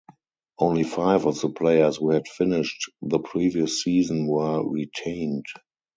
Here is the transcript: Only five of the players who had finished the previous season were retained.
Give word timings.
Only 0.57 0.81
five 0.83 1.27
of 1.27 1.39
the 1.39 1.49
players 1.51 1.97
who 1.97 2.09
had 2.09 2.27
finished 2.27 2.89
the 3.03 3.19
previous 3.19 3.83
season 3.83 4.25
were 4.25 4.67
retained. 4.67 5.45